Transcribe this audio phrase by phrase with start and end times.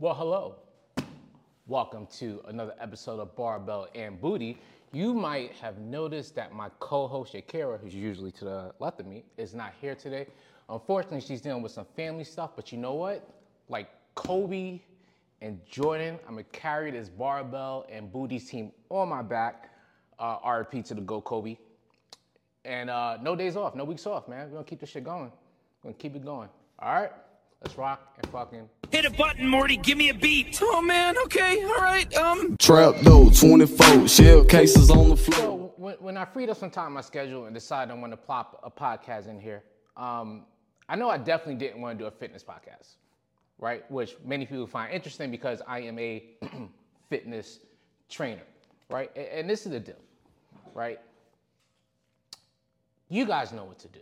[0.00, 0.54] Well, hello.
[1.66, 4.56] Welcome to another episode of Barbell and Booty.
[4.92, 9.24] You might have noticed that my co-host Shakira, who's usually to the left of me,
[9.36, 10.26] is not here today.
[10.70, 13.28] Unfortunately, she's dealing with some family stuff, but you know what?
[13.68, 14.80] Like Kobe
[15.42, 19.68] and Jordan, I'm gonna carry this barbell and booty team on my back.
[20.18, 21.58] Uh, RP to the Go Kobe.
[22.64, 24.46] And uh, no days off, no weeks off, man.
[24.46, 25.30] We're gonna keep this shit going.
[25.82, 26.48] We're gonna keep it going.
[26.78, 27.10] All right?
[27.62, 29.76] Let's rock and fucking Hit a button, Morty.
[29.76, 30.58] Give me a beat.
[30.60, 32.12] Oh man, okay, all right.
[32.16, 35.36] Um, Trap though, 24 shell cases on the floor.
[35.38, 38.12] So when, when I freed up some time on my schedule and decided I want
[38.12, 39.62] to plop a podcast in here,
[39.96, 40.44] um,
[40.88, 42.96] I know I definitely didn't want to do a fitness podcast,
[43.58, 43.88] right?
[43.92, 46.24] Which many people find interesting because I am a
[47.10, 47.60] fitness
[48.08, 48.42] trainer,
[48.88, 49.12] right?
[49.14, 50.02] And, and this is the deal,
[50.74, 50.98] right?
[53.08, 54.00] You guys know what to do.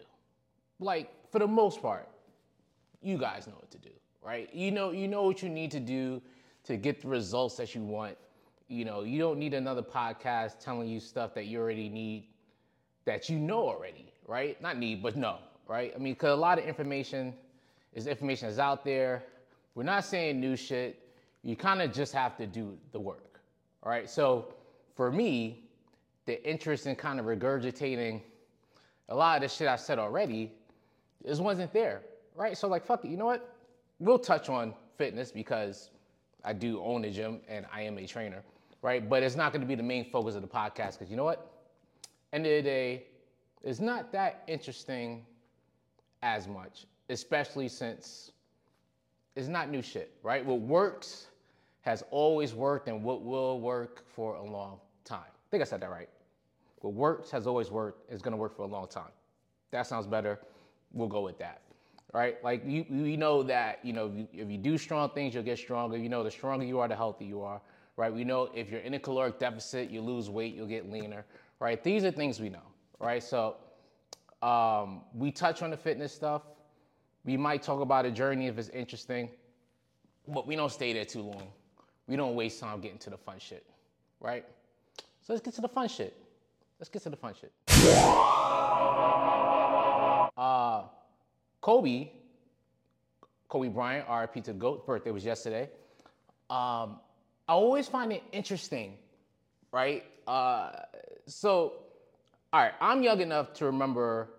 [0.80, 2.09] Like for the most part,
[3.02, 3.91] you guys know what to do,
[4.23, 4.52] right?
[4.52, 6.20] You know, you know what you need to do
[6.65, 8.16] to get the results that you want.
[8.69, 12.29] You know, you don't need another podcast telling you stuff that you already need,
[13.05, 14.60] that you know already, right?
[14.60, 15.93] Not need, but know, right?
[15.95, 17.35] I mean, because a lot of information
[17.95, 19.24] is information is out there.
[19.74, 21.09] We're not saying new shit.
[21.43, 23.40] You kind of just have to do the work,
[23.83, 24.10] all right?
[24.10, 24.52] So
[24.95, 25.65] for me,
[26.27, 28.21] the interest in kind of regurgitating
[29.09, 30.52] a lot of the shit I said already
[31.27, 32.02] just wasn't there,
[32.38, 32.56] right?
[32.56, 33.54] So like, fuck it, you know what?
[33.98, 35.90] We'll touch on fitness because
[36.44, 38.42] I do own a gym and I am a trainer,
[38.80, 39.06] right?
[39.06, 41.24] But it's not going to be the main focus of the podcast because you know
[41.24, 41.50] what?
[42.32, 43.04] End of the day,
[43.62, 45.26] it's not that interesting
[46.22, 48.30] as much, especially since
[49.34, 50.44] it's not new shit, right?
[50.44, 51.26] What works
[51.82, 55.20] has always worked and what will work for a long time.
[55.20, 56.09] I think I said that right.
[56.80, 59.10] What works has always worked is gonna work for a long time.
[59.70, 60.38] That sounds better.
[60.92, 61.62] We'll go with that.
[62.12, 62.42] Right?
[62.42, 65.42] Like you, you know that you know if you, if you do strong things, you'll
[65.42, 65.97] get stronger.
[65.97, 67.60] You know the stronger you are, the healthier you are.
[67.97, 68.12] Right?
[68.12, 71.25] We know if you're in a caloric deficit, you lose weight, you'll get leaner.
[71.60, 71.82] Right?
[71.82, 72.62] These are things we know.
[72.98, 73.22] Right?
[73.22, 73.56] So
[74.41, 76.43] um, we touch on the fitness stuff.
[77.25, 79.28] We might talk about a journey if it's interesting,
[80.28, 81.49] but we don't stay there too long.
[82.06, 83.66] We don't waste time getting to the fun shit.
[84.21, 84.47] Right?
[85.22, 86.16] So let's get to the fun shit.
[86.78, 87.53] Let's get to the fun shit.
[91.69, 92.09] Kobe,
[93.51, 95.69] Kobe Bryant, RIP to GOAT, birthday was yesterday.
[96.49, 96.99] Um,
[97.47, 98.95] I always find it interesting,
[99.71, 100.03] right?
[100.27, 100.71] Uh,
[101.27, 101.75] so,
[102.55, 104.31] all right, I'm young enough to remember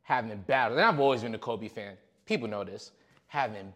[0.00, 1.98] having battles, and I've always been a Kobe fan.
[2.24, 2.92] People know this.
[3.26, 3.74] Having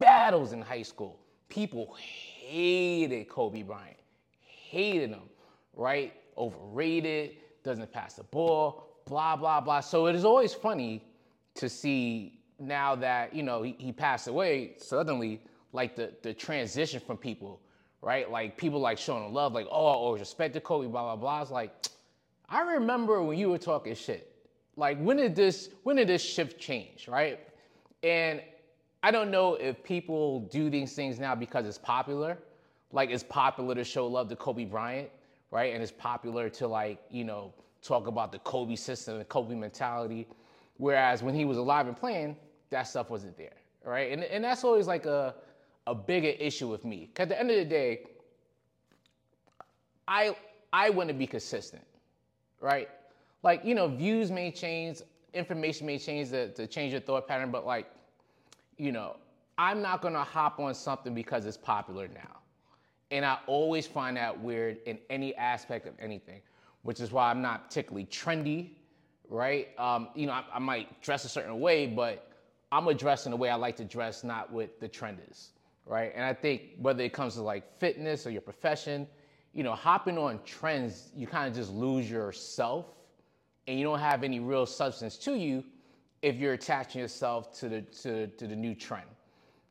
[0.00, 1.20] battles in high school.
[1.48, 3.96] People hated Kobe Bryant,
[4.40, 5.30] hated him,
[5.72, 6.14] right?
[6.36, 9.78] Overrated, doesn't pass the ball, blah, blah, blah.
[9.78, 11.04] So it is always funny
[11.58, 15.40] to see now that, you know, he, he passed away, suddenly,
[15.72, 17.60] like the, the transition from people,
[18.00, 18.30] right?
[18.30, 21.42] Like people like showing love, like, oh, oh I always respected Kobe, blah, blah, blah.
[21.42, 21.72] It's like,
[22.48, 24.32] I remember when you were talking shit.
[24.76, 27.40] Like when did this when did this shift change, right?
[28.04, 28.40] And
[29.02, 32.38] I don't know if people do these things now because it's popular.
[32.92, 35.10] Like it's popular to show love to Kobe Bryant,
[35.50, 35.74] right?
[35.74, 37.52] And it's popular to like, you know,
[37.82, 40.28] talk about the Kobe system and Kobe mentality.
[40.78, 42.36] Whereas when he was alive and playing,
[42.70, 44.12] that stuff wasn't there, right?
[44.12, 45.34] And, and that's always like a,
[45.86, 47.10] a bigger issue with me.
[47.14, 48.00] Cause at the end of the day,
[50.06, 50.34] I
[50.72, 51.84] I want to be consistent,
[52.60, 52.88] right?
[53.42, 55.00] Like, you know, views may change,
[55.34, 57.90] information may change to, to change your thought pattern, but like,
[58.76, 59.16] you know,
[59.56, 62.38] I'm not gonna hop on something because it's popular now.
[63.10, 66.40] And I always find that weird in any aspect of anything,
[66.82, 68.70] which is why I'm not particularly trendy,
[69.28, 69.68] right?
[69.78, 72.30] Um, you know, I, I might dress a certain way, but
[72.72, 75.50] I'm gonna dress in the way I like to dress, not what the trend is,
[75.86, 76.12] right?
[76.14, 79.06] And I think whether it comes to like fitness or your profession,
[79.52, 82.86] you know, hopping on trends, you kind of just lose yourself
[83.68, 85.62] and you don't have any real substance to you
[86.22, 89.06] if you're attaching yourself to the to, to the new trend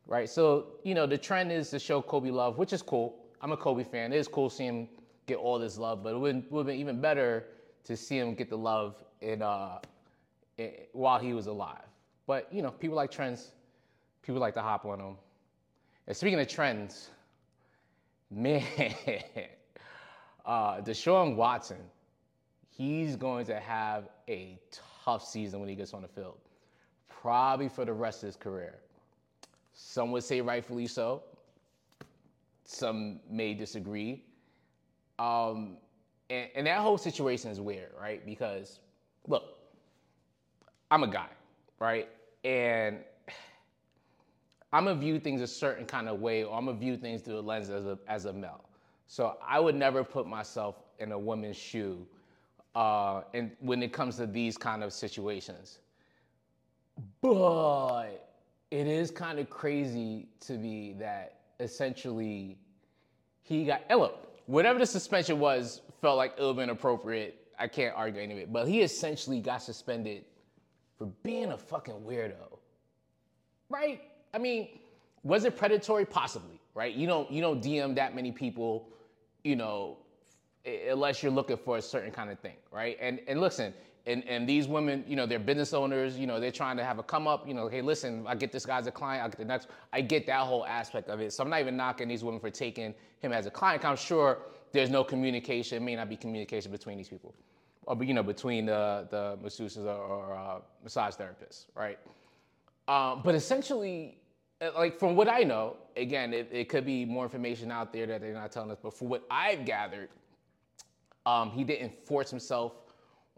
[0.05, 3.51] right so you know the trend is to show kobe love which is cool i'm
[3.51, 4.89] a kobe fan it is cool seeing him
[5.25, 7.47] get all this love but it would have been even better
[7.83, 9.79] to see him get the love in, uh,
[10.57, 11.87] in, while he was alive
[12.25, 13.51] but you know people like trends
[14.21, 15.15] people like to hop on them
[16.07, 17.09] and speaking of trends
[18.31, 18.63] man
[20.45, 21.77] uh, deshaun watson
[22.77, 24.59] he's going to have a
[25.03, 26.37] tough season when he gets on the field,
[27.07, 28.75] probably for the rest of his career.
[29.73, 31.23] Some would say rightfully so.
[32.65, 34.23] Some may disagree.
[35.17, 35.77] Um,
[36.29, 38.23] and, and that whole situation is weird, right?
[38.25, 38.79] Because,
[39.27, 39.43] look,
[40.89, 41.29] I'm a guy,
[41.79, 42.09] right?
[42.43, 42.99] And
[44.73, 47.35] I'm gonna view things a certain kind of way, or I'm gonna view things through
[47.35, 48.63] the lens as a as a male.
[49.07, 52.05] So I would never put myself in a woman's shoe,
[52.75, 55.79] uh, and when it comes to these kind of situations.
[57.21, 58.33] But
[58.71, 62.57] it is kind of crazy to me that essentially
[63.43, 63.81] he got.
[63.89, 67.46] Look, whatever the suspension was, felt like it would have been appropriate.
[67.59, 70.25] I can't argue any of it, but he essentially got suspended
[70.97, 72.59] for being a fucking weirdo,
[73.69, 74.01] right?
[74.33, 74.79] I mean,
[75.23, 76.05] was it predatory?
[76.05, 76.93] Possibly, right?
[76.93, 78.89] You don't you don't DM that many people,
[79.43, 79.97] you know,
[80.89, 82.97] unless you're looking for a certain kind of thing, right?
[82.99, 83.73] And and listen,
[84.05, 86.99] and and these women, you know, they're business owners, you know, they're trying to have
[86.99, 89.27] a come up, you know, hey, listen, I get this guy as a client, I
[89.27, 91.33] get the next, I get that whole aspect of it.
[91.33, 93.83] So I'm not even knocking these women for taking him as a client.
[93.83, 94.39] I'm sure
[94.71, 97.33] there's no communication, It may not be communication between these people,
[97.85, 101.99] or you know, between the the masseuses or, or uh, massage therapists, right?
[102.87, 104.17] Um, but essentially,
[104.61, 108.05] uh, like from what I know, again, it, it could be more information out there
[108.07, 108.77] that they're not telling us.
[108.81, 110.09] But from what I've gathered,
[111.25, 112.73] um, he didn't force himself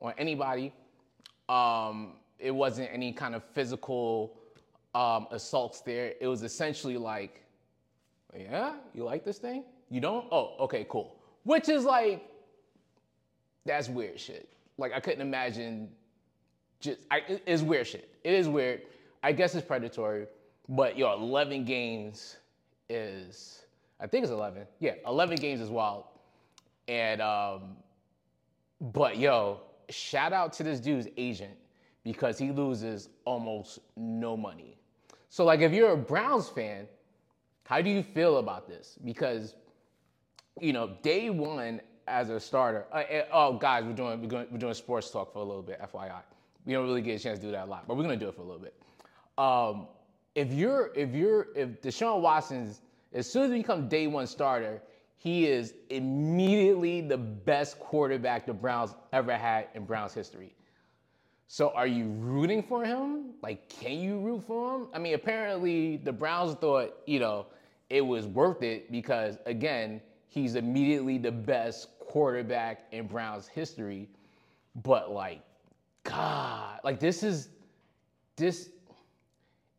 [0.01, 0.73] on anybody.
[1.47, 4.37] Um, it wasn't any kind of physical
[4.95, 6.13] um, assaults there.
[6.21, 7.43] It was essentially like,
[8.37, 9.63] yeah, you like this thing?
[9.89, 10.27] You don't?
[10.31, 11.18] Oh, okay, cool.
[11.49, 12.23] Which is like,
[13.65, 14.47] that's weird shit.
[14.77, 15.89] Like I couldn't imagine.
[16.79, 18.07] Just I, it's weird shit.
[18.23, 18.83] It is weird.
[19.23, 20.27] I guess it's predatory,
[20.69, 22.37] but yo, 11 games
[22.87, 23.63] is
[23.99, 24.67] I think it's 11.
[24.77, 26.03] Yeah, 11 games is wild.
[26.87, 27.77] And um,
[28.79, 31.57] but yo, shout out to this dude's agent
[32.03, 34.77] because he loses almost no money.
[35.29, 36.87] So like if you're a Browns fan,
[37.63, 38.99] how do you feel about this?
[39.03, 39.55] Because
[40.61, 42.85] you know, day one as a starter.
[42.91, 45.61] Uh, uh, oh, guys, we're doing we're doing we're doing sports talk for a little
[45.61, 45.79] bit.
[45.81, 46.21] FYI,
[46.65, 48.29] we don't really get a chance to do that a lot, but we're gonna do
[48.29, 48.75] it for a little bit.
[49.37, 49.87] Um,
[50.35, 52.81] if you're if you're if Deshaun Watson's
[53.13, 54.81] as soon as he becomes day one starter,
[55.17, 60.55] he is immediately the best quarterback the Browns ever had in Browns history.
[61.47, 63.31] So are you rooting for him?
[63.41, 64.87] Like, can you root for him?
[64.93, 67.47] I mean, apparently the Browns thought, you know,
[67.89, 69.99] it was worth it because again,
[70.29, 74.07] he's immediately the best quarterback in Browns history.
[74.83, 75.41] But like,
[76.03, 77.49] God, like this is
[78.37, 78.69] this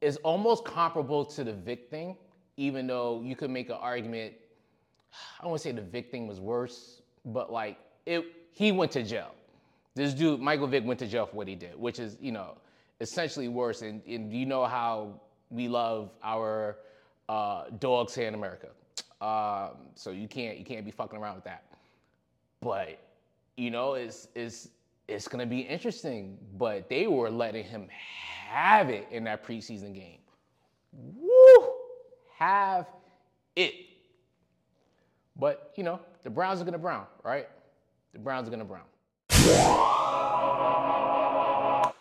[0.00, 2.16] is almost comparable to the Vick thing,
[2.56, 4.34] even though you could make an argument.
[5.42, 9.34] I to say the Vick thing was worse, but like it, he went to jail.
[9.94, 12.58] This dude, Michael Vick, went to jail for what he did, which is, you know,
[13.00, 13.82] essentially worse.
[13.82, 15.20] And, and you know how
[15.50, 16.78] we love our
[17.28, 18.68] uh, dogs here in America.
[19.20, 21.64] Um, so you can't you can't be fucking around with that.
[22.60, 22.98] But
[23.56, 24.68] you know, it's it's
[25.08, 26.38] it's gonna be interesting.
[26.56, 30.18] But they were letting him have it in that preseason game.
[30.92, 31.72] Woo!
[32.38, 32.86] Have
[33.56, 33.74] it.
[35.36, 37.48] But you know, the Browns are gonna brown, right?
[38.12, 38.84] The Browns are gonna brown.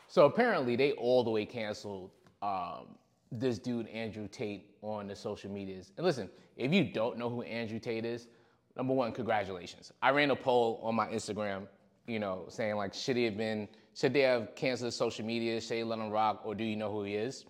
[0.07, 2.09] So apparently they all the way canceled
[2.41, 2.95] um,
[3.31, 5.91] this dude Andrew Tate on the social medias.
[5.97, 8.27] And listen, if you don't know who Andrew Tate is,
[8.75, 9.91] number one, congratulations.
[10.01, 11.67] I ran a poll on my Instagram,
[12.07, 15.71] you know, saying like, should he have been, should they have canceled social media, should
[15.71, 17.45] they let him rock, or do you know who he is?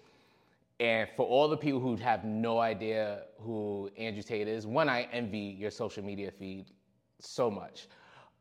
[0.79, 5.07] And for all the people who have no idea who Andrew Tate is, one, I
[5.11, 6.67] envy your social media feed
[7.19, 7.87] so much.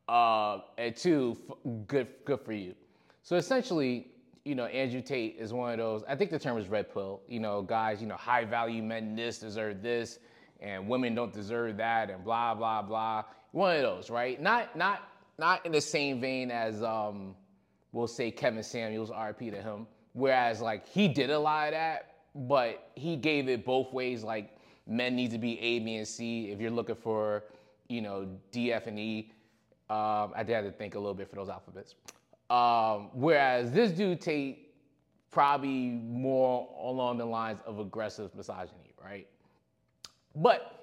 [0.08, 2.74] Uh, and two, f- good, good for you.
[3.22, 4.12] So essentially,
[4.48, 7.20] you know, Andrew Tate is one of those, I think the term is red pill,
[7.28, 10.20] you know, guys, you know, high value men this deserve this
[10.60, 13.24] and women don't deserve that and blah, blah, blah.
[13.52, 14.40] One of those, right?
[14.40, 15.02] Not, not,
[15.38, 17.34] not in the same vein as, um,
[17.92, 19.86] we'll say Kevin Samuels, RP to him.
[20.14, 24.24] Whereas like he did a lot of that, but he gave it both ways.
[24.24, 26.50] Like men need to be A, B, and C.
[26.50, 27.44] If you're looking for,
[27.88, 29.30] you know, D, F, and E,
[29.90, 31.94] um, I did have to think a little bit for those alphabets.
[32.50, 34.72] Um, whereas this dude Tate
[35.30, 39.26] probably more along the lines of aggressive misogyny, right?
[40.34, 40.78] But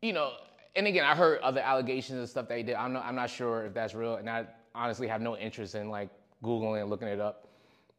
[0.00, 0.32] you know,
[0.74, 2.74] and again, I heard other allegations and stuff that he did.
[2.74, 5.90] I'm not, I'm not sure if that's real, and I honestly have no interest in
[5.90, 6.10] like
[6.42, 7.48] googling and looking it up.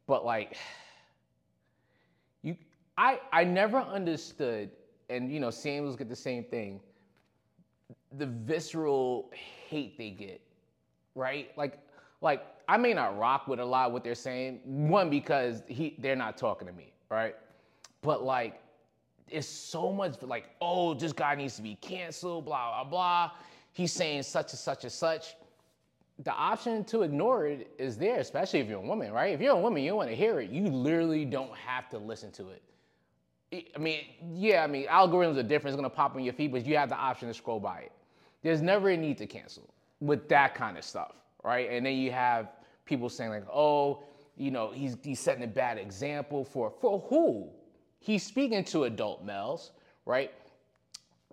[0.06, 0.56] But like,
[2.42, 2.56] you,
[2.98, 4.70] I, I never understood,
[5.08, 6.80] and you know, Samuels get the same thing.
[8.18, 9.30] The visceral
[9.68, 10.40] hate they get,
[11.14, 11.50] right?
[11.56, 11.78] Like,
[12.24, 14.60] like I may not rock with a lot what they're saying.
[14.64, 17.36] One because he, they're not talking to me, right?
[18.00, 18.60] But like,
[19.28, 23.30] it's so much like, oh, this guy needs to be canceled, blah, blah, blah.
[23.72, 25.36] He's saying such and such and such.
[26.20, 29.34] The option to ignore it is there, especially if you're a woman, right?
[29.34, 30.50] If you're a woman, you want to hear it.
[30.50, 32.62] You literally don't have to listen to it.
[33.74, 34.00] I mean,
[34.32, 35.74] yeah, I mean, algorithms are different.
[35.74, 37.92] It's gonna pop on your feed, but you have the option to scroll by it.
[38.42, 39.68] There's never a need to cancel
[40.00, 41.12] with that kind of stuff,
[41.44, 41.70] right?
[41.70, 42.48] And then you have
[42.84, 44.02] people saying like, oh,
[44.36, 47.48] you know, he's he's setting a bad example for for who?
[48.00, 49.72] He's speaking to adult males,
[50.06, 50.32] right?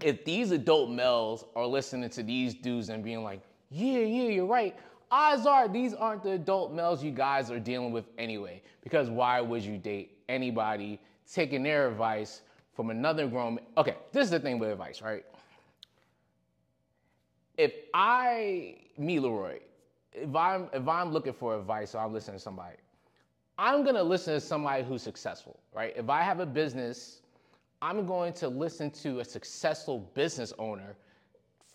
[0.02, 4.46] If these adult males are listening to these dudes and being like, yeah, yeah, you're
[4.46, 4.76] right.
[5.12, 8.62] Odds are these aren't the adult males you guys are dealing with anyway.
[8.82, 11.00] Because why would you date anybody
[11.32, 12.42] taking their advice
[12.74, 13.66] from another grown man?
[13.78, 15.26] Okay, this is the thing with advice, right?
[17.58, 19.60] If I, me, LaRoy,
[20.14, 22.76] if I'm if I'm looking for advice or I'm listening to somebody,
[23.58, 25.94] I'm gonna listen to somebody who's successful, right?
[25.96, 27.22] If I have a business,
[27.82, 30.96] I'm going to listen to a successful business owner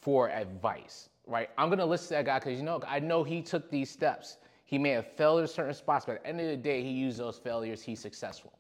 [0.01, 1.51] for advice, right?
[1.59, 4.39] I'm gonna listen to that guy because you know I know he took these steps.
[4.65, 6.91] He may have failed at certain spots, but at the end of the day, he
[6.91, 7.83] used those failures.
[7.83, 8.53] He's successful.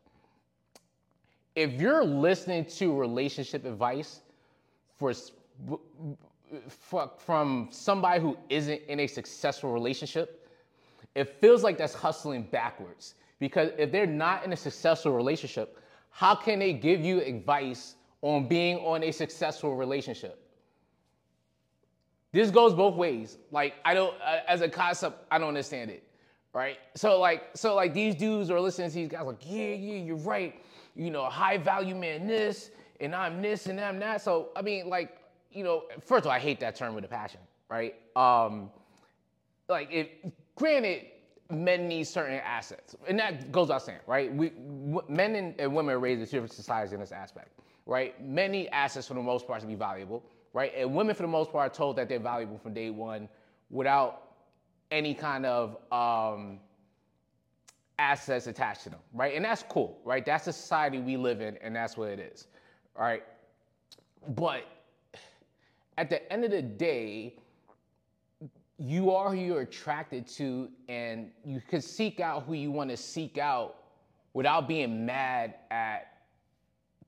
[1.56, 4.21] If you're listening to relationship advice
[4.99, 5.12] for,
[5.66, 5.80] for
[7.19, 10.49] from somebody who isn't in a successful relationship,
[11.15, 13.15] it feels like that's hustling backwards.
[13.38, 15.79] Because if they're not in a successful relationship,
[16.11, 20.43] how can they give you advice on being on a successful relationship?
[22.33, 23.38] This goes both ways.
[23.50, 26.03] Like I don't, uh, as a concept, I don't understand it,
[26.53, 26.79] right?
[26.95, 30.17] So like, so like these dudes are listening to these guys like, yeah, yeah, you're
[30.17, 30.55] right.
[30.95, 34.23] You know, high value man, this, and I'm this, and I'm that.
[34.23, 35.19] So I mean, like,
[35.53, 37.95] you know, first of all, I hate that term with a passion, right?
[38.15, 38.71] Um,
[39.69, 41.07] like, it, granted,
[41.50, 44.33] men need certain assets, and that goes without saying, right?
[44.35, 48.23] We w- men and, and women are raised in different societies in this aspect, right?
[48.25, 50.23] Men need assets for the most part to be valuable
[50.57, 50.73] right?
[50.75, 53.29] And women, for the most part, are told that they're valuable from day one
[53.69, 54.23] without
[54.91, 56.61] any kind of um,
[57.99, 59.35] assets attached to them, right?
[59.37, 60.25] And that's cool, right?
[60.25, 62.47] That's the society we live in, and that's what it is,
[62.99, 63.23] right?
[64.29, 64.62] But
[65.99, 67.37] at the end of the day,
[68.79, 72.97] you are who you're attracted to, and you can seek out who you want to
[72.97, 73.76] seek out
[74.35, 76.19] without being mad at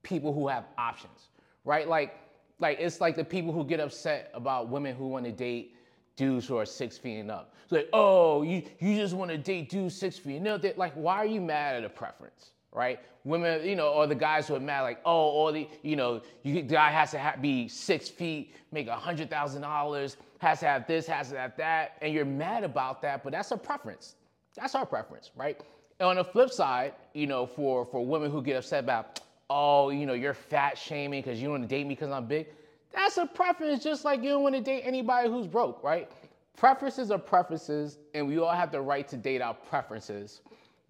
[0.01, 1.29] people who have options,
[1.63, 1.87] right?
[1.87, 2.15] Like,
[2.59, 5.75] like it's like the people who get upset about women who want to date
[6.15, 7.53] dudes who are six feet and up.
[7.63, 10.65] It's like, oh, you you just want to date dudes six feet and up.
[10.75, 12.51] Like, why are you mad at a preference?
[12.71, 12.99] Right?
[13.23, 16.21] Women, you know, or the guys who are mad, like, oh, all the, you know,
[16.43, 20.59] you the guy has to ha- be six feet, make a hundred thousand dollars, has
[20.59, 23.57] to have this, has to have that, and you're mad about that, but that's a
[23.57, 24.15] preference.
[24.55, 25.59] That's our preference, right?
[25.99, 29.89] And on the flip side, you know, for for women who get upset about, oh,
[29.89, 32.47] you know, you're fat shaming because you don't want to date me because I'm big.
[32.93, 36.09] That's a preference, just like you don't want to date anybody who's broke, right?
[36.57, 40.41] Preferences are preferences, and we all have the right to date our preferences,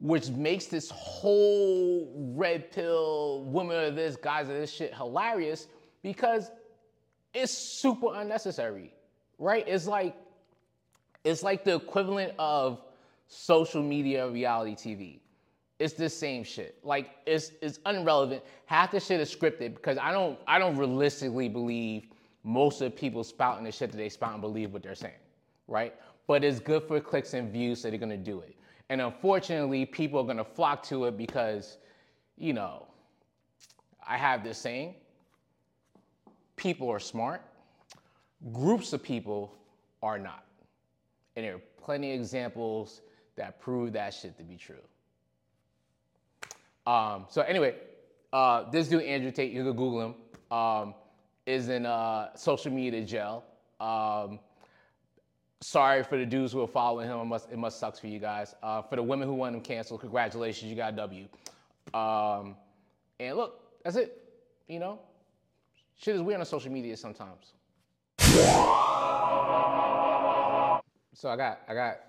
[0.02, 5.68] which makes this whole red pill, women of this, guys of this shit hilarious
[6.02, 6.52] because
[7.34, 8.94] it's super unnecessary,
[9.38, 9.68] right?
[9.68, 10.16] It's like
[11.26, 12.82] it's like the equivalent of
[13.28, 15.20] social media reality TV.
[15.80, 16.78] It's the same shit.
[16.84, 18.44] Like it's it's irrelevant.
[18.66, 22.08] Half the shit is scripted because I don't I don't realistically believe
[22.44, 25.14] most of the people spouting the shit that they spout and believe what they're saying,
[25.68, 25.94] right?
[26.26, 28.56] But it's good for clicks and views, so they're gonna do it.
[28.90, 31.78] And unfortunately, people are gonna flock to it because,
[32.38, 32.88] you know,
[34.06, 34.96] I have this saying:
[36.56, 37.42] people are smart,
[38.52, 39.56] groups of people
[40.02, 40.44] are not,
[41.36, 43.02] and there are plenty of examples
[43.36, 44.76] that prove that shit to be true.
[46.88, 47.76] Um, so anyway,
[48.34, 50.16] uh, this dude Andrew Tate, you can Google him,
[50.58, 50.96] um,
[51.46, 53.44] is in uh, social media jail.
[53.80, 54.40] Um,
[55.62, 57.20] sorry for the dudes who are following him.
[57.20, 58.56] It must it must sucks for you guys.
[58.64, 61.28] Uh, for the women who want him canceled, congratulations, you got W.
[61.94, 62.56] Um,
[63.20, 64.24] and look, that's it.
[64.68, 65.00] You know,
[65.98, 67.54] shit is weird on social media sometimes.
[71.14, 72.00] So I got I got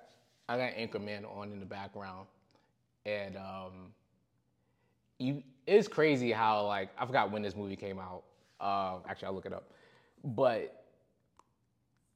[0.49, 2.27] I got Anchorman on in the background,
[3.07, 3.93] and um,
[5.19, 8.23] you it's crazy how like I forgot when this movie came out.
[8.61, 9.73] Uh, actually, I'll look it up.
[10.23, 10.80] But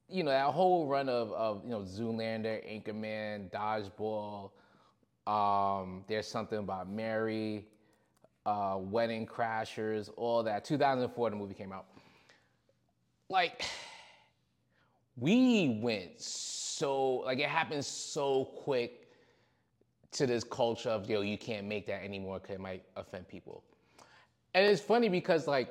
[0.08, 4.50] you know that whole run of of you know Zoolander, Anchorman, Dodgeball.
[5.26, 7.66] Um, there's something about Mary,
[8.44, 10.64] uh, Wedding Crashers, all that.
[10.64, 11.86] 2004, the movie came out.
[13.30, 13.64] Like
[15.16, 19.08] we went so like it happened so quick
[20.12, 23.62] to this culture of yo, you can't make that anymore because it might offend people.
[24.54, 25.68] And it's funny because like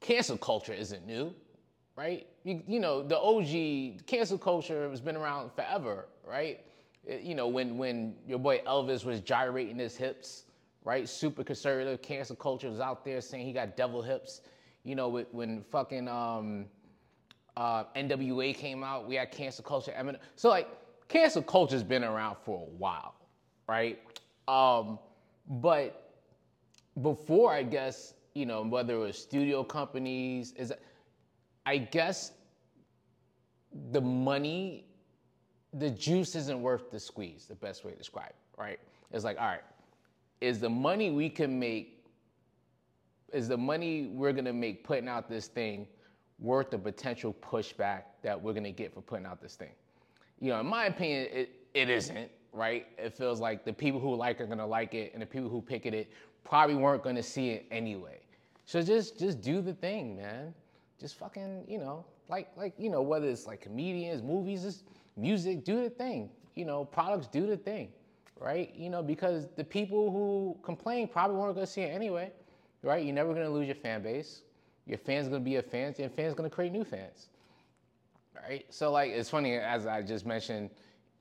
[0.00, 1.34] cancel culture isn't new,
[1.96, 2.26] right?
[2.44, 6.60] You, you know, the OG cancel culture has been around forever, right?
[7.06, 10.44] It, you know, when when your boy Elvis was gyrating his hips,
[10.84, 11.08] right?
[11.08, 14.42] Super conservative, cancel culture was out there saying he got devil hips.
[14.84, 16.66] You know, when fucking um,
[17.56, 19.94] uh, NWA came out, we had cancel culture.
[19.98, 20.18] Eminem.
[20.36, 20.68] So like,
[21.08, 23.14] cancel culture's been around for a while,
[23.66, 23.98] right?
[24.46, 24.98] Um,
[25.48, 26.12] but
[27.00, 30.72] before, I guess, you know, whether it was studio companies, is
[31.66, 32.32] I guess
[33.90, 34.86] the money,
[35.72, 37.46] the juice isn't worth the squeeze.
[37.46, 38.78] The best way to describe, it, right?
[39.12, 39.62] It's like, all right,
[40.40, 42.04] is the money we can make,
[43.32, 45.86] is the money we're gonna make putting out this thing
[46.38, 49.72] worth the potential pushback that we're gonna get for putting out this thing?
[50.40, 52.86] You know, in my opinion, it, it isn't, right?
[52.98, 55.62] It feels like the people who like are gonna like it, and the people who
[55.62, 56.10] picket it
[56.44, 58.20] probably weren't gonna see it anyway.
[58.66, 60.54] So just just do the thing, man.
[61.00, 64.84] Just fucking, you know, like like you know, whether it's like comedians, movies, just
[65.16, 66.30] music, do the thing.
[66.54, 67.90] You know, products do the thing,
[68.40, 68.72] right?
[68.76, 72.32] You know, because the people who complain probably weren't gonna see it anyway,
[72.82, 73.04] right?
[73.04, 74.42] You're never gonna lose your fan base.
[74.86, 77.28] Your fans gonna be your fans, and fans gonna create new fans,
[78.36, 78.64] right?
[78.70, 80.70] So like, it's funny as I just mentioned,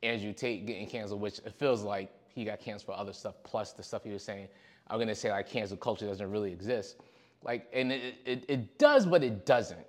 [0.03, 3.73] Andrew Tate getting canceled, which it feels like he got canceled for other stuff plus
[3.73, 4.47] the stuff he was saying.
[4.87, 6.97] I'm gonna say like cancel culture doesn't really exist,
[7.43, 9.85] like, and it, it, it does, but it doesn't,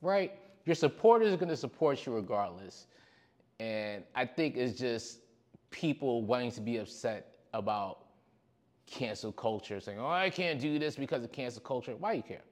[0.00, 0.32] right?
[0.64, 2.86] Your supporters are gonna support you regardless,
[3.60, 5.18] and I think it's just
[5.70, 8.06] people wanting to be upset about
[8.86, 12.44] cancel culture, saying, "Oh, I can't do this because of cancel culture." Why you care?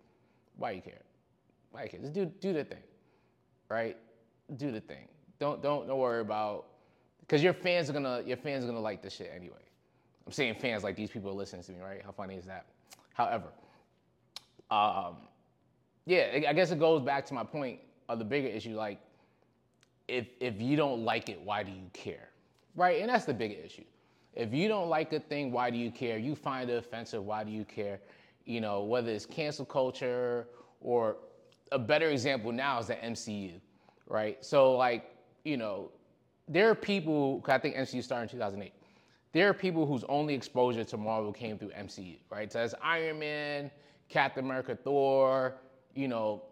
[0.57, 1.03] Why you care?
[1.71, 2.01] Why you care?
[2.01, 2.83] Just do do the thing,
[3.69, 3.97] right?
[4.57, 5.09] Do the thing.
[5.39, 6.67] Don't don't don't worry about
[7.21, 9.57] because your fans are gonna your fans are gonna like this shit anyway.
[10.27, 12.03] I'm saying fans like these people are listening to me, right?
[12.05, 12.67] How funny is that?
[13.15, 13.49] However,
[14.73, 15.17] um,
[16.07, 18.75] yeah, I guess it goes back to my point of the bigger issue.
[18.75, 19.01] Like,
[20.09, 22.31] if if you don't like it, why do you care,
[22.75, 23.01] right?
[23.01, 23.85] And that's the bigger issue.
[24.35, 26.17] If you don't like a thing, why do you care?
[26.17, 28.01] You find it offensive, why do you care?
[28.47, 30.49] You know, whether it's cancel culture
[30.81, 31.17] or
[31.71, 33.61] a better example now is the MCU,
[34.07, 34.43] right?
[34.45, 35.91] So like, you know,
[36.49, 37.45] there are people.
[37.47, 38.73] I think MCU started in 2008
[39.33, 42.53] there are people whose only exposure to Marvel came through MCU, right?
[42.53, 43.71] So that's Iron Man,
[44.13, 45.57] Captain America, Thor,
[45.95, 46.43] you know,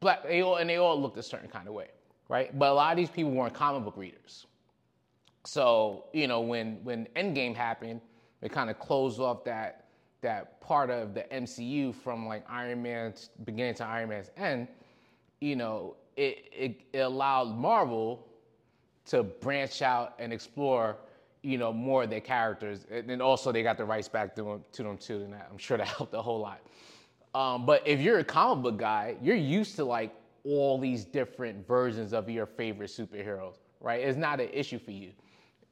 [0.00, 1.88] black, they all, and they all looked a certain kind of way,
[2.28, 2.56] right?
[2.56, 4.46] But a lot of these people weren't comic book readers.
[5.44, 8.00] So, you know, when when Endgame happened,
[8.42, 9.86] it kind of closed off that
[10.20, 14.68] that part of the MCU from like Iron Man's beginning to Iron Man's end,
[15.40, 18.26] you know, it, it, it allowed Marvel
[19.06, 20.96] to branch out and explore
[21.44, 22.86] you know, more of their characters.
[22.90, 25.58] And then also they got the rights back to them, to them too, and I'm
[25.58, 26.60] sure that helped a whole lot.
[27.34, 31.66] Um, but if you're a comic book guy, you're used to like all these different
[31.66, 34.00] versions of your favorite superheroes, right?
[34.00, 35.12] It's not an issue for you.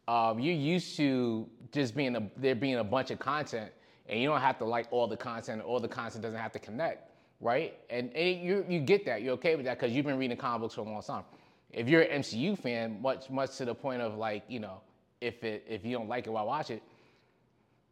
[0.08, 3.70] Um, you're used to just being a, there being a bunch of content,
[4.08, 5.62] and you don't have to like all the content.
[5.62, 7.78] All the content doesn't have to connect, right?
[7.88, 9.22] And, and you you get that.
[9.22, 11.22] You're okay with that because you've been reading comic books for a long time.
[11.70, 14.80] If you're an MCU fan, much much to the point of like you know
[15.22, 16.82] if it if you don't like it while watch it,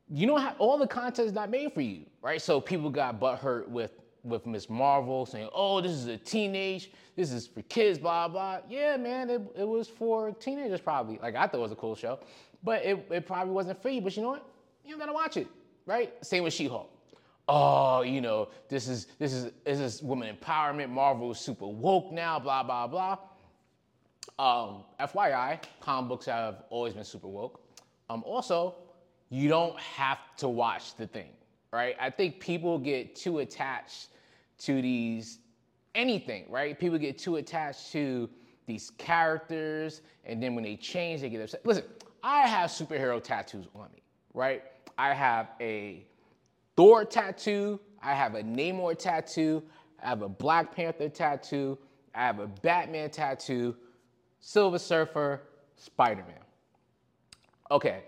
[0.08, 2.42] you know how all the content is not made for you, right?
[2.42, 4.68] So people got butthurt with with Ms.
[4.68, 9.30] Marvel saying, "Oh, this is a teenage, this is for kids, blah blah." Yeah, man,
[9.30, 11.18] it, it was for teenagers probably.
[11.22, 12.18] Like I thought it was a cool show,
[12.62, 14.00] but it, it probably wasn't for you.
[14.00, 14.46] But you know what?
[14.84, 15.46] You gotta watch it,
[15.86, 16.12] right?
[16.24, 16.90] Same with She-Hulk.
[17.48, 20.90] Oh, you know, this is this is this is woman empowerment.
[20.90, 23.18] Marvel is super woke now, blah blah blah.
[24.38, 27.60] Um, FYI, comic books have always been super woke.
[28.08, 28.76] Um, also,
[29.28, 31.30] you don't have to watch the thing,
[31.72, 31.94] right?
[32.00, 34.08] I think people get too attached
[34.60, 35.38] to these
[35.94, 36.78] anything, right?
[36.78, 38.28] People get too attached to
[38.66, 41.64] these characters, and then when they change, they get upset.
[41.64, 41.84] Listen,
[42.22, 44.02] I have superhero tattoos on me,
[44.34, 44.62] right?
[44.98, 46.04] I have a
[46.76, 49.62] Thor tattoo, I have a Namor tattoo,
[50.02, 51.78] I have a Black Panther tattoo,
[52.14, 53.76] I have a Batman tattoo,
[54.40, 55.42] Silver Surfer,
[55.76, 56.36] Spider Man.
[57.70, 58.02] Okay,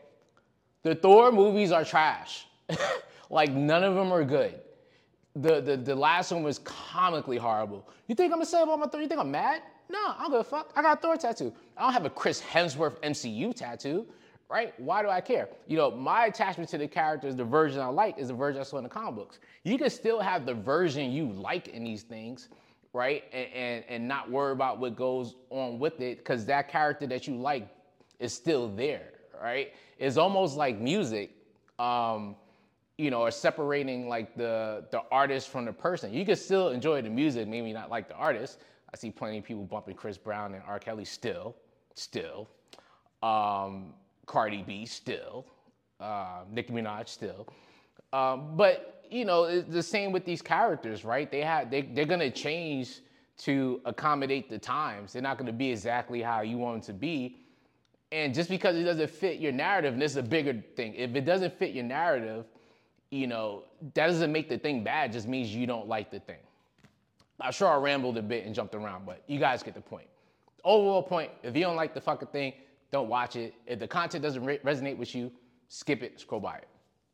[0.82, 2.46] the Thor movies are trash.
[3.30, 4.60] like none of them are good.
[5.36, 7.88] The, the the last one was comically horrible.
[8.06, 9.00] You think I'm gonna say about my Thor?
[9.00, 9.62] You think I'm mad?
[9.88, 10.72] No, I don't give a fuck.
[10.74, 11.52] I got a Thor tattoo.
[11.76, 14.06] I don't have a Chris Hemsworth MCU tattoo,
[14.50, 14.78] right?
[14.80, 15.48] Why do I care?
[15.66, 18.64] You know, my attachment to the characters, the version I like, is the version I
[18.64, 19.38] saw in the comic books.
[19.64, 22.48] You can still have the version you like in these things,
[22.92, 23.24] right?
[23.32, 27.26] And, and, and not worry about what goes on with it because that character that
[27.28, 27.68] you like
[28.20, 29.72] is still there, right?
[29.98, 31.30] It's almost like music,
[31.78, 32.36] um,
[32.98, 36.12] you know, or separating like the, the artist from the person.
[36.12, 38.58] You can still enjoy the music, maybe not like the artist.
[38.92, 40.78] I see plenty of people bumping Chris Brown and R.
[40.78, 41.56] Kelly still,
[41.94, 42.48] still.
[43.22, 43.94] Um,
[44.26, 45.46] Cardi B still.
[46.00, 47.48] uh, Nicki Minaj still.
[48.12, 51.30] Um, but you know, it's the same with these characters, right?
[51.30, 53.00] They have they they're gonna change
[53.38, 55.12] to accommodate the times.
[55.12, 57.36] They're not gonna be exactly how you want them to be.
[58.10, 61.14] And just because it doesn't fit your narrative, and this is a bigger thing, if
[61.14, 62.44] it doesn't fit your narrative,
[63.10, 66.38] you know, that doesn't make the thing bad, just means you don't like the thing.
[67.40, 70.06] I'm sure I rambled a bit and jumped around, but you guys get the point.
[70.64, 72.52] Overall point, if you don't like the fucking thing,
[72.90, 73.54] don't watch it.
[73.66, 75.32] If the content doesn't re- resonate with you,
[75.68, 76.68] skip it, scroll by it.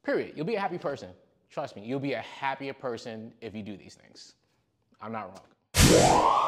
[0.04, 0.32] Period.
[0.36, 1.10] You'll be a happy person.
[1.50, 4.34] Trust me, you'll be a happier person if you do these things.
[5.00, 5.40] I'm not wrong.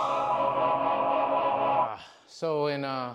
[2.32, 3.14] So in uh,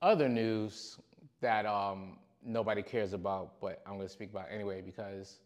[0.00, 0.98] other news
[1.40, 5.40] that um, nobody cares about, but I'm gonna speak about anyway because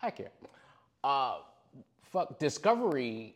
[0.00, 0.30] I care.
[1.02, 1.38] Uh,
[2.02, 3.34] fuck, Discovery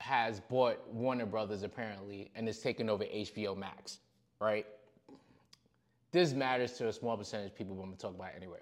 [0.00, 3.98] has bought Warner Brothers apparently and is taking over HBO Max,
[4.40, 4.66] right?
[6.12, 8.58] This matters to a small percentage of people, but I'm gonna talk about it anyway.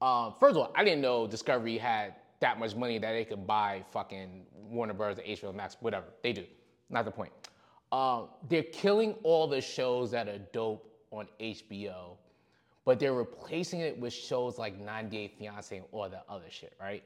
[0.00, 3.46] Um, first of all, I didn't know Discovery had that much money that they could
[3.46, 6.06] buy fucking Warner Brothers, HBO Max, whatever.
[6.22, 6.44] They do.
[6.90, 7.32] Not the point.
[7.90, 12.16] Um, they're killing all the shows that are dope on HBO,
[12.84, 16.74] but they're replacing it with shows like 90 Day Fiance and all the other shit,
[16.80, 17.02] right?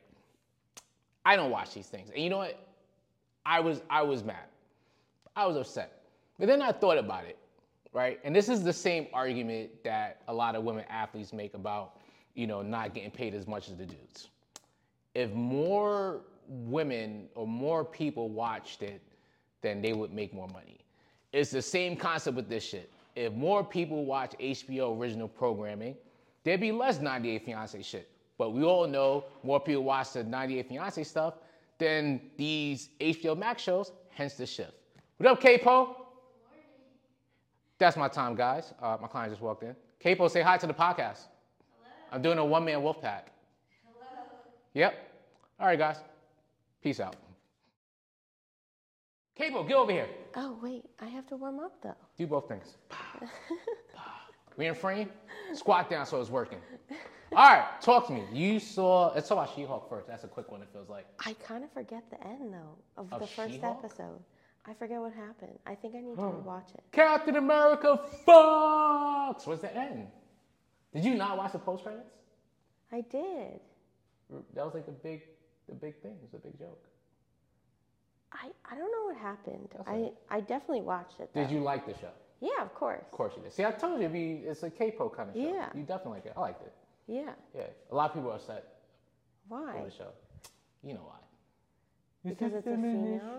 [1.25, 2.11] I don't watch these things.
[2.11, 2.59] And you know what?
[3.47, 4.45] I was I was mad.
[5.37, 6.03] I was upset.
[6.39, 7.39] But then I thought about it,
[7.93, 8.19] right?
[8.25, 12.01] And this is the same argument that a lot of women athletes make about,
[12.35, 14.29] you know, not getting paid as much as the dudes.
[15.15, 19.03] If more women or more people watched it,
[19.61, 20.79] then they would make more money.
[21.33, 22.91] It's the same concept with this shit.
[23.15, 25.97] If more people watch HBO original programming,
[26.45, 28.09] there'd be less 90 Day Fiance shit.
[28.39, 31.35] But we all know more people watch the 90 Day Fiance stuff
[31.79, 34.73] than these HBO Max shows, hence the shift.
[35.19, 35.97] What up, Capo?
[37.79, 38.73] That's my time, guys.
[38.81, 39.75] Uh, my client just walked in.
[40.01, 41.27] Capo, say hi to the podcast.
[42.13, 43.29] I'm doing a one man wolf pack.
[43.85, 44.07] Hello.
[44.75, 44.95] Yep.
[45.59, 45.97] All right, guys.
[46.83, 47.17] Peace out.
[49.35, 50.09] Cable, get over here.
[50.37, 51.95] Oh, wait, I have to warm up though.
[52.19, 52.77] Do both things.
[54.57, 55.09] we in frame?
[55.55, 56.59] Squat down so it's working.
[57.35, 58.25] All right, talk to me.
[58.31, 60.07] You saw, let's talk about She Hulk first.
[60.07, 61.07] That's a quick one, it feels like.
[61.25, 63.79] I kind of forget the end though of, Of the first She-Hulk?
[63.83, 64.21] episode.
[64.67, 65.59] I forget what happened.
[65.67, 66.83] I think I need to rewatch it.
[66.93, 67.99] Captain America
[68.29, 69.47] fucks!
[69.47, 70.09] What's the end?
[70.95, 72.11] Did you not watch the post credits?
[72.93, 73.61] I did.
[74.55, 75.23] That was like the big,
[75.69, 76.13] the big thing.
[76.13, 76.85] It was a big joke.
[78.33, 79.69] I, I don't know what happened.
[79.77, 80.15] That's I, all right.
[80.31, 81.33] I definitely watched it.
[81.35, 82.11] Did you like the show?
[82.41, 83.03] Yeah, of course.
[83.03, 83.53] Of course you did.
[83.53, 85.41] See, I told you it'd be, it's a capo kind of show.
[85.41, 85.69] Yeah.
[85.75, 86.33] You definitely like it.
[86.37, 86.73] I liked it.
[87.07, 87.31] Yeah.
[87.55, 87.63] Yeah.
[87.91, 88.65] A lot of people are upset
[89.49, 89.75] Why?
[89.79, 90.09] for the show.
[90.83, 91.19] You know why?
[92.25, 93.37] Because it's a female?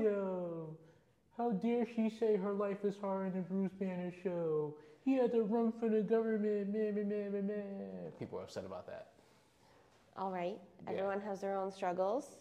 [1.64, 4.76] Dare she say her life is harder than Bruce Banner show?
[5.06, 6.74] He had to run for the government.
[6.74, 8.12] Man, man, man, man, man.
[8.20, 9.08] People are upset about that.
[10.18, 10.58] All right.
[10.86, 10.92] Yeah.
[10.92, 12.38] Everyone has their own struggles.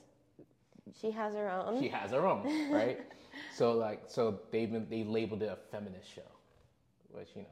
[1.01, 1.81] She has her own.
[1.81, 3.01] She has her own, right?
[3.55, 6.23] so like, so they've been they labeled it a feminist show,
[7.13, 7.49] which you know,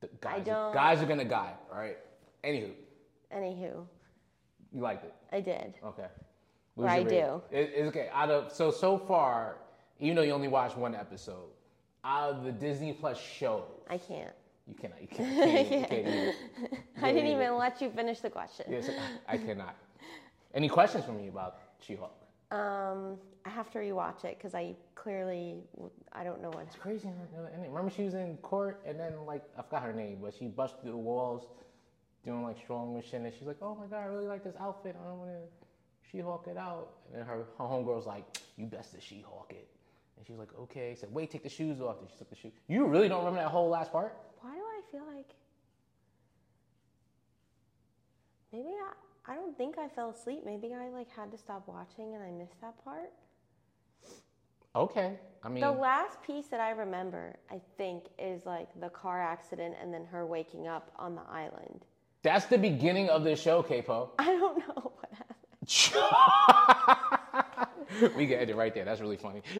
[0.00, 1.98] the guys, don't- guys are gonna guy, right?
[2.42, 2.70] Anywho,
[3.34, 3.86] Anywho,
[4.72, 5.74] you liked it, I did.
[5.84, 6.02] okay?
[6.04, 6.10] Or
[6.76, 7.08] What was I rating?
[7.10, 7.42] do.
[7.50, 8.08] It- it's okay.
[8.12, 9.58] Out of so so far,
[10.00, 11.50] even though you only watched one episode,
[12.04, 14.32] out of the Disney Plus shows, I can't.
[14.66, 16.32] you cannot, you can't, you can't, you
[16.68, 18.66] can't I didn't even- let you finish the question.
[18.68, 18.88] Yes,
[19.28, 19.76] I cannot.
[20.54, 22.12] Any questions for me about She-Hulk?
[22.50, 25.56] Um, I have to rewatch it because I clearly
[26.12, 26.62] I don't know what.
[26.66, 27.08] It's crazy.
[27.08, 30.46] And remember, she was in court, and then like I forgot her name, but she
[30.46, 31.48] busted through the walls,
[32.24, 34.96] doing like strong shit, and she's like, "Oh my god, I really like this outfit.
[35.00, 38.24] I don't want to She-Hulk it out." And then her, her homegirl's like,
[38.56, 39.68] "You best to She-Hulk it."
[40.16, 42.36] And she was like, "Okay." Said, "Wait, take the shoes off." And she took the
[42.36, 42.52] shoes.
[42.68, 44.16] You really don't remember that whole last part?
[44.40, 45.34] Why do I feel like
[48.52, 48.92] maybe I
[49.32, 50.42] I don't think I fell asleep.
[50.44, 53.10] Maybe I like had to stop watching and I missed that part.
[54.74, 55.18] Okay.
[55.42, 59.74] I mean, The last piece that I remember, I think, is like the car accident
[59.80, 61.84] and then her waking up on the island.
[62.22, 64.10] that's the beginning of the show, Capo.
[64.18, 65.36] I don't know what happened.
[68.16, 68.84] we can end it right there.
[68.84, 69.42] That's really funny.